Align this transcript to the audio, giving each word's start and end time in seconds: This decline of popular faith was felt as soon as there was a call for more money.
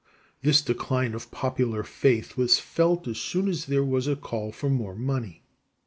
This 0.41 0.63
decline 0.63 1.13
of 1.13 1.29
popular 1.29 1.83
faith 1.83 2.35
was 2.35 2.57
felt 2.57 3.07
as 3.07 3.19
soon 3.19 3.47
as 3.47 3.65
there 3.65 3.83
was 3.85 4.07
a 4.07 4.15
call 4.15 4.51
for 4.51 4.67
more 4.67 4.95
money. 4.95 5.43